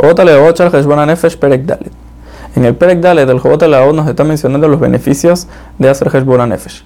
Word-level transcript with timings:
Jobot 0.00 0.58
Shal 0.58 0.74
Heshbon 0.74 1.06
Nefesh 1.06 1.36
Perek 1.36 1.64
Dalet. 1.64 1.92
En 2.56 2.64
el 2.64 2.74
Perek 2.74 3.00
Dalet, 3.00 3.28
el 3.28 3.38
Jobot 3.38 3.62
Alevavot 3.62 3.94
nos 3.94 4.08
está 4.08 4.24
mencionando 4.24 4.66
los 4.68 4.80
beneficios 4.80 5.46
de 5.78 5.88
hacer 5.88 6.08
Heshbon 6.08 6.48
Nefesh. 6.48 6.84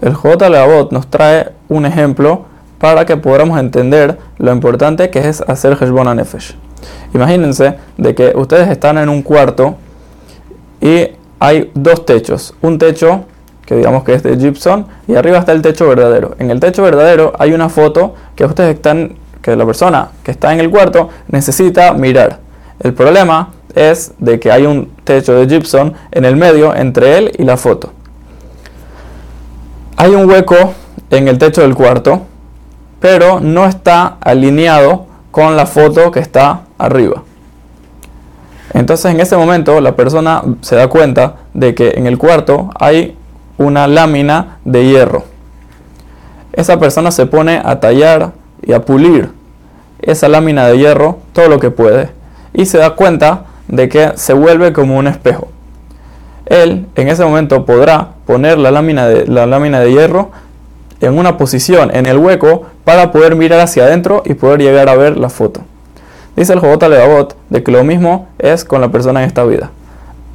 El 0.00 0.14
Jobot 0.14 0.42
Alevavot 0.42 0.92
nos 0.92 1.08
trae 1.08 1.52
un 1.68 1.86
ejemplo 1.86 2.44
para 2.78 3.04
que 3.06 3.16
podamos 3.16 3.58
entender 3.58 4.18
lo 4.38 4.52
importante 4.52 5.10
que 5.10 5.28
es 5.28 5.40
hacer 5.40 5.76
Heshbon 5.80 6.16
Nefesh. 6.16 6.54
Imagínense 7.14 7.74
de 7.96 8.14
que 8.14 8.32
ustedes 8.36 8.68
están 8.68 8.98
en 8.98 9.08
un 9.08 9.22
cuarto 9.22 9.76
y 10.80 11.08
hay 11.40 11.70
dos 11.74 12.04
techos. 12.04 12.54
Un 12.60 12.78
techo 12.78 13.24
que 13.64 13.76
digamos 13.76 14.04
que 14.04 14.14
es 14.14 14.22
de 14.22 14.36
Gibson 14.36 14.86
y 15.06 15.16
arriba 15.16 15.38
está 15.38 15.52
el 15.52 15.62
techo 15.62 15.88
verdadero. 15.88 16.36
En 16.38 16.50
el 16.50 16.60
techo 16.60 16.82
verdadero 16.82 17.32
hay 17.38 17.52
una 17.52 17.68
foto 17.68 18.14
que 18.34 18.44
ustedes 18.44 18.76
están 18.76 19.16
que 19.48 19.56
la 19.56 19.64
persona 19.64 20.08
que 20.22 20.30
está 20.30 20.52
en 20.52 20.60
el 20.60 20.70
cuarto 20.70 21.08
necesita 21.28 21.92
mirar. 21.94 22.38
El 22.80 22.92
problema 22.92 23.48
es 23.74 24.12
de 24.18 24.38
que 24.38 24.52
hay 24.52 24.66
un 24.66 24.90
techo 25.04 25.32
de 25.34 25.48
Gibson 25.48 25.94
en 26.10 26.24
el 26.26 26.36
medio 26.36 26.74
entre 26.74 27.16
él 27.16 27.32
y 27.38 27.44
la 27.44 27.56
foto. 27.56 27.90
Hay 29.96 30.14
un 30.14 30.28
hueco 30.28 30.74
en 31.10 31.28
el 31.28 31.38
techo 31.38 31.62
del 31.62 31.74
cuarto, 31.74 32.26
pero 33.00 33.40
no 33.40 33.64
está 33.64 34.18
alineado 34.20 35.06
con 35.30 35.56
la 35.56 35.64
foto 35.64 36.10
que 36.10 36.20
está 36.20 36.62
arriba. 36.76 37.22
Entonces 38.74 39.12
en 39.12 39.20
ese 39.20 39.36
momento 39.36 39.80
la 39.80 39.96
persona 39.96 40.42
se 40.60 40.76
da 40.76 40.88
cuenta 40.88 41.36
de 41.54 41.74
que 41.74 41.94
en 41.96 42.06
el 42.06 42.18
cuarto 42.18 42.70
hay 42.78 43.16
una 43.56 43.88
lámina 43.88 44.58
de 44.66 44.84
hierro. 44.84 45.24
Esa 46.52 46.78
persona 46.78 47.10
se 47.10 47.24
pone 47.24 47.62
a 47.64 47.80
tallar 47.80 48.32
y 48.62 48.72
a 48.74 48.84
pulir 48.84 49.37
esa 50.10 50.28
lámina 50.28 50.66
de 50.66 50.78
hierro 50.78 51.18
todo 51.32 51.48
lo 51.48 51.58
que 51.60 51.70
puede 51.70 52.08
y 52.54 52.66
se 52.66 52.78
da 52.78 52.90
cuenta 52.90 53.44
de 53.68 53.88
que 53.88 54.12
se 54.16 54.32
vuelve 54.32 54.72
como 54.72 54.96
un 54.96 55.06
espejo. 55.06 55.48
Él 56.46 56.86
en 56.94 57.08
ese 57.08 57.24
momento 57.24 57.66
podrá 57.66 58.12
poner 58.26 58.58
la 58.58 58.70
lámina 58.70 59.06
de, 59.06 59.26
la 59.26 59.46
lámina 59.46 59.80
de 59.80 59.92
hierro 59.92 60.30
en 61.02 61.18
una 61.18 61.36
posición 61.36 61.94
en 61.94 62.06
el 62.06 62.16
hueco 62.16 62.64
para 62.84 63.12
poder 63.12 63.36
mirar 63.36 63.60
hacia 63.60 63.84
adentro 63.84 64.22
y 64.24 64.32
poder 64.34 64.62
llegar 64.62 64.88
a 64.88 64.96
ver 64.96 65.18
la 65.18 65.28
foto. 65.28 65.60
Dice 66.36 66.54
el 66.54 66.60
Jobot 66.60 66.82
Alevabot 66.82 67.36
de 67.50 67.62
que 67.62 67.70
lo 67.70 67.84
mismo 67.84 68.28
es 68.38 68.64
con 68.64 68.80
la 68.80 68.88
persona 68.88 69.22
en 69.22 69.26
esta 69.26 69.44
vida. 69.44 69.70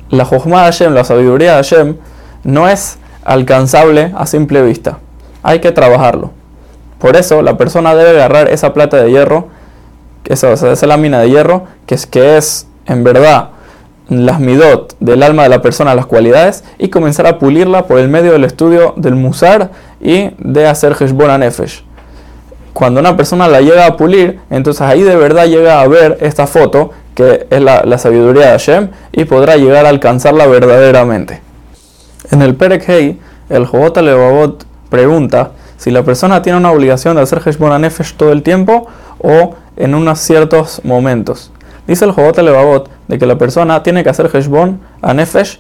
La 0.10 0.26
Jochma 0.26 0.60
de 0.60 0.66
Hashem, 0.66 0.94
la 0.94 1.04
sabiduría 1.04 1.52
de 1.52 1.56
Hashem, 1.56 1.96
no 2.44 2.70
es 2.70 3.00
alcanzable 3.26 4.12
a 4.16 4.28
simple 4.28 4.62
vista. 4.62 5.00
Hay 5.42 5.60
que 5.60 5.72
trabajarlo. 5.72 6.32
Por 7.00 7.16
eso 7.16 7.42
la 7.42 7.58
persona 7.58 7.96
debe 7.96 8.12
agarrar 8.12 8.50
esa 8.50 8.74
plata 8.74 8.98
de 8.98 9.10
hierro, 9.10 9.48
esa, 10.26 10.54
esa 10.54 10.88
lámina 10.88 11.20
de 11.20 11.30
hierro, 11.30 11.66
que 11.86 11.96
es, 11.96 12.06
que 12.06 12.38
es 12.38 12.68
en 12.86 13.04
verdad 13.04 13.50
las 14.10 14.40
midot 14.40 14.96
del 15.00 15.24
alma 15.24 15.44
de 15.44 15.50
la 15.50 15.62
persona, 15.62 15.96
las 15.96 16.06
cualidades, 16.06 16.64
y 16.78 16.90
comenzar 16.90 17.26
a 17.26 17.40
pulirla 17.40 17.88
por 17.88 18.00
el 18.00 18.10
medio 18.10 18.34
del 18.34 18.44
estudio 18.44 18.94
del 18.98 19.16
musar 19.16 19.72
y 20.02 20.32
de 20.38 20.68
hacer 20.68 20.96
Heshbon 21.00 21.40
Nefesh 21.40 21.84
cuando 22.74 23.00
una 23.00 23.16
persona 23.16 23.48
la 23.48 23.62
llega 23.62 23.86
a 23.86 23.96
pulir, 23.96 24.40
entonces 24.50 24.82
ahí 24.82 25.04
de 25.04 25.16
verdad 25.16 25.46
llega 25.46 25.82
a 25.82 25.88
ver 25.88 26.18
esta 26.22 26.48
foto, 26.48 26.92
que 27.14 27.46
es 27.50 27.62
la, 27.62 27.98
sabiduría 28.00 28.48
de 28.48 28.52
Hashem, 28.52 28.90
y 29.12 29.26
podrá 29.26 29.56
llegar 29.58 29.86
a 29.86 29.90
alcanzarla 29.90 30.48
verdaderamente. 30.48 31.42
En 32.32 32.42
el 32.42 32.56
Perek 32.56 32.90
Hei, 32.90 33.20
el 33.50 33.68
Jobot 33.68 33.96
Levavot 33.98 34.66
pregunta 34.90 35.52
si 35.78 35.92
la 35.92 36.04
persona 36.04 36.42
tiene 36.42 36.58
una 36.58 36.72
obligación 36.72 37.16
de 37.16 37.22
hacer 37.22 37.42
Heshbon 37.46 37.80
Nefesh 37.80 38.16
todo 38.16 38.32
el 38.32 38.42
tiempo 38.42 38.88
o 39.20 39.56
en 39.76 39.96
unos 39.96 40.20
ciertos 40.20 40.82
momentos. 40.84 41.52
Dice 41.88 42.06
el 42.06 42.12
Jobot 42.12 42.38
Levavot 42.38 42.90
de 43.08 43.20
que 43.20 43.26
la 43.26 43.38
persona 43.38 43.84
tiene 43.84 44.04
que 44.04 44.10
hacer 44.10 44.30
Heshbon 44.34 44.80
Nefesh 45.14 45.60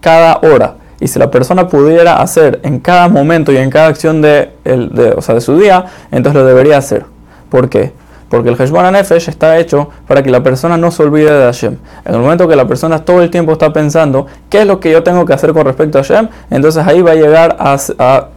cada 0.00 0.38
hora 0.42 0.76
y 1.00 1.08
si 1.08 1.18
la 1.18 1.30
persona 1.30 1.68
pudiera 1.68 2.22
hacer 2.22 2.60
en 2.62 2.78
cada 2.78 3.08
momento 3.08 3.52
y 3.52 3.56
en 3.56 3.70
cada 3.70 3.88
acción 3.88 4.22
de, 4.22 4.52
el, 4.64 4.90
de, 4.94 5.10
o 5.10 5.20
sea, 5.20 5.34
de 5.34 5.40
su 5.40 5.58
día, 5.58 5.84
entonces 6.10 6.40
lo 6.40 6.46
debería 6.46 6.78
hacer. 6.78 7.04
¿Por 7.50 7.68
qué? 7.68 7.92
Porque 8.28 8.48
el 8.48 8.60
Heshbon 8.60 8.92
Nefesh 8.92 9.28
está 9.28 9.58
hecho 9.58 9.90
para 10.06 10.22
que 10.22 10.30
la 10.30 10.42
persona 10.42 10.76
no 10.76 10.90
se 10.90 11.02
olvide 11.02 11.30
de 11.30 11.44
Hashem. 11.44 11.76
En 12.04 12.14
el 12.14 12.20
momento 12.20 12.48
que 12.48 12.56
la 12.56 12.66
persona 12.66 13.04
todo 13.04 13.22
el 13.22 13.30
tiempo 13.30 13.52
está 13.52 13.72
pensando 13.72 14.26
qué 14.48 14.62
es 14.62 14.66
lo 14.66 14.80
que 14.80 14.90
yo 14.90 15.02
tengo 15.02 15.24
que 15.26 15.32
hacer 15.32 15.52
con 15.52 15.66
respecto 15.66 15.98
a 15.98 16.02
Hashem, 16.02 16.28
entonces 16.50 16.84
ahí 16.86 17.02
va 17.02 17.12
a 17.12 17.14
llegar 17.14 17.56
a, 17.58 17.76
a 17.98 18.28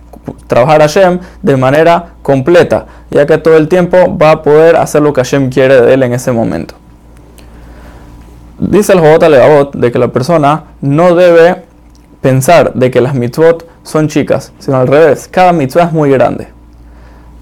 trabajar 0.48 0.82
Hashem 0.82 1.20
de 1.42 1.58
manera 1.58 2.14
completa, 2.22 2.86
ya 3.10 3.26
que 3.26 3.38
todo 3.38 3.58
el 3.58 3.68
tiempo 3.68 4.18
va 4.18 4.32
a 4.32 4.42
poder 4.44 4.76
hacer 4.76 5.02
lo 5.02 5.14
que 5.14 5.22
Hashem 5.22 5.50
quiere 5.50 5.82
de 5.82 5.94
él 5.94 6.04
en 6.04 6.14
ese 6.14 6.32
momento. 6.32 6.76
Dice 8.60 8.94
el 8.94 9.00
Jobot 9.00 9.24
Alevavot 9.24 9.76
de 9.76 9.92
que 9.92 10.00
la 10.00 10.10
persona 10.10 10.64
no 10.82 11.16
debe 11.16 11.64
pensar 12.22 12.74
de 12.74 12.92
que 12.92 13.00
las 13.00 13.16
mitzvot 13.16 13.66
son 13.84 14.10
chicas, 14.10 14.52
sino 14.60 14.78
al 14.78 14.88
revés, 14.88 15.30
cada 15.32 15.54
mitzvah 15.54 15.84
es 15.86 15.92
muy 15.94 16.10
grande. 16.10 16.50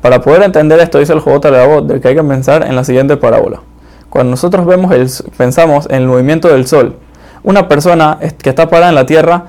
Para 0.01 0.21
poder 0.21 0.43
entender 0.43 0.79
esto, 0.79 0.99
dice 0.99 1.13
el 1.13 1.19
Jobot 1.19 1.45
voz 1.67 1.87
de 1.87 1.99
que 1.99 2.09
hay 2.09 2.15
que 2.15 2.23
pensar 2.23 2.65
en 2.67 2.75
la 2.75 2.83
siguiente 2.83 3.17
parábola. 3.17 3.61
Cuando 4.09 4.31
nosotros 4.31 4.65
vemos 4.65 4.91
el, 4.91 5.09
pensamos 5.35 5.87
en 5.89 5.95
el 5.95 6.07
movimiento 6.07 6.47
del 6.47 6.67
sol, 6.67 6.95
una 7.43 7.67
persona 7.67 8.19
que 8.41 8.49
está 8.49 8.69
parada 8.69 8.89
en 8.89 8.95
la 8.95 9.05
tierra 9.05 9.45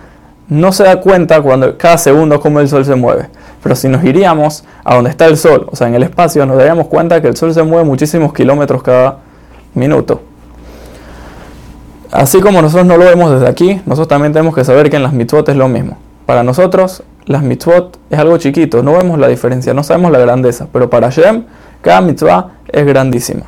no 0.49 0.73
se 0.73 0.85
da 0.85 1.01
cuenta 1.01 1.41
cuando 1.43 1.77
cada 1.77 1.99
segundo 1.99 2.41
cómo 2.41 2.61
el 2.61 2.69
sol 2.69 2.85
se 2.85 2.95
mueve. 2.95 3.29
Pero 3.63 3.75
si 3.75 3.89
nos 3.89 4.05
iríamos 4.05 4.65
a 4.85 4.95
donde 4.95 5.11
está 5.11 5.27
el 5.27 5.37
sol, 5.37 5.67
o 5.71 5.77
sea, 5.77 5.89
en 5.89 5.95
el 5.95 6.03
espacio, 6.03 6.47
nos 6.47 6.57
daríamos 6.57 6.87
cuenta 6.87 7.21
que 7.21 7.29
el 7.29 7.37
sol 7.37 7.53
se 7.53 7.63
mueve 7.63 7.85
muchísimos 7.85 8.33
kilómetros 8.33 8.83
cada 8.83 9.19
minuto. 9.75 10.23
Así 12.11 12.41
como 12.41 12.63
nosotros 12.63 12.87
no 12.87 12.97
lo 12.97 13.05
vemos 13.05 13.31
desde 13.33 13.49
aquí, 13.49 13.83
nosotros 13.85 14.09
también 14.09 14.33
tenemos 14.33 14.55
que 14.55 14.65
saber 14.65 14.89
que 14.89 14.97
en 14.97 15.03
las 15.03 15.13
mitzvot 15.13 15.47
es 15.51 15.57
lo 15.57 15.69
mismo. 15.69 15.99
Para 16.25 16.43
nosotros, 16.43 17.03
las 17.27 17.43
mitzvot 17.43 17.99
es 18.09 18.19
algo 18.19 18.39
chiquito, 18.39 18.83
no 18.83 18.95
vemos 18.95 19.19
la 19.19 19.29
diferencia, 19.29 19.75
no 19.75 19.83
sabemos 19.83 20.11
la 20.11 20.19
grandeza, 20.19 20.67
pero 20.73 20.89
para 20.89 21.11
Shem, 21.11 21.45
cada 21.83 22.01
mitzvah 22.01 22.53
es 22.69 22.87
grandísima. 22.87 23.45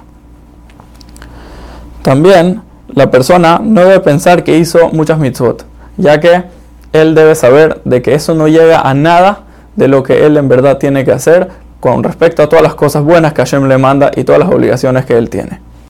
También 2.02 2.62
la 2.88 3.10
persona 3.10 3.60
no 3.62 3.82
debe 3.82 4.00
pensar 4.00 4.44
que 4.44 4.58
hizo 4.58 4.90
muchas 4.90 5.18
mitzvot, 5.18 5.64
ya 5.96 6.20
que 6.20 6.44
él 6.92 7.14
debe 7.14 7.34
saber 7.34 7.80
de 7.84 8.02
que 8.02 8.14
eso 8.14 8.34
no 8.34 8.48
llega 8.48 8.80
a 8.80 8.94
nada 8.94 9.44
de 9.76 9.88
lo 9.88 10.02
que 10.02 10.26
él 10.26 10.36
en 10.36 10.48
verdad 10.48 10.78
tiene 10.78 11.04
que 11.04 11.12
hacer 11.12 11.48
con 11.80 12.02
respecto 12.02 12.42
a 12.42 12.48
todas 12.48 12.62
las 12.62 12.74
cosas 12.74 13.02
buenas 13.02 13.32
que 13.32 13.42
Hashem 13.42 13.66
le 13.66 13.78
manda 13.78 14.10
y 14.14 14.24
todas 14.24 14.40
las 14.40 14.50
obligaciones 14.50 15.06
que 15.06 15.16
él 15.16 15.30
tiene. 15.30 15.60